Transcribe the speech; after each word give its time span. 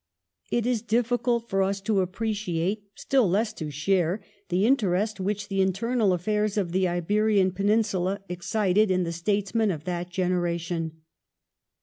It 0.49 0.65
is 0.65 0.81
difficult 0.81 1.47
for 1.47 1.61
us 1.61 1.79
to 1.81 2.01
appreciate, 2.01 2.89
still 2.95 3.29
less 3.29 3.53
to 3.53 3.69
share, 3.69 4.23
the 4.49 4.65
interest 4.65 5.19
which 5.19 5.47
the 5.47 5.61
internal 5.61 6.11
affairs 6.11 6.57
of 6.57 6.71
the 6.71 6.87
Iberian 6.87 7.51
Peninsula 7.51 8.21
excited 8.27 8.89
in 8.89 9.03
the 9.03 9.11
statesmen 9.13 9.69
of 9.69 9.83
that 9.83 10.09
generation. 10.09 11.03